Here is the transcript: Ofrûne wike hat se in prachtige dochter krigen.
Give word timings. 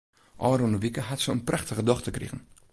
Ofrûne 0.47 0.77
wike 0.83 1.01
hat 1.09 1.21
se 1.23 1.29
in 1.35 1.45
prachtige 1.47 1.83
dochter 1.89 2.11
krigen. 2.17 2.41